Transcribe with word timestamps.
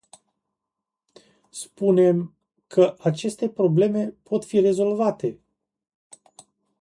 Spunem 1.51 2.33
că 2.67 2.95
aceste 2.99 3.49
probleme 3.49 4.13
pot 4.23 4.45
fi 4.45 4.59
rezolvate. 4.59 5.39